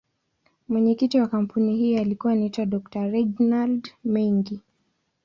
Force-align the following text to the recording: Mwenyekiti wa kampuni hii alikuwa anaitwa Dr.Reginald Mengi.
Mwenyekiti 0.67 1.19
wa 1.19 1.27
kampuni 1.27 1.77
hii 1.77 1.97
alikuwa 1.97 2.33
anaitwa 2.33 2.65
Dr.Reginald 2.65 3.91
Mengi. 4.03 4.59